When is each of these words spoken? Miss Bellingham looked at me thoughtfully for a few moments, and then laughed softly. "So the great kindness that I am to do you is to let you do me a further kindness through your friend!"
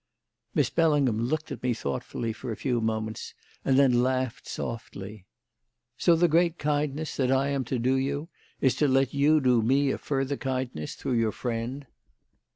Miss 0.55 0.71
Bellingham 0.71 1.19
looked 1.19 1.51
at 1.51 1.61
me 1.61 1.75
thoughtfully 1.75 2.33
for 2.33 2.51
a 2.51 2.55
few 2.57 2.81
moments, 2.81 3.35
and 3.63 3.77
then 3.77 4.01
laughed 4.01 4.47
softly. 4.47 5.27
"So 5.95 6.15
the 6.15 6.27
great 6.27 6.57
kindness 6.57 7.15
that 7.17 7.31
I 7.31 7.49
am 7.49 7.63
to 7.65 7.77
do 7.77 7.93
you 7.93 8.27
is 8.61 8.73
to 8.77 8.87
let 8.87 9.13
you 9.13 9.39
do 9.39 9.61
me 9.61 9.91
a 9.91 9.99
further 9.99 10.37
kindness 10.37 10.95
through 10.95 11.19
your 11.19 11.31
friend!" 11.31 11.85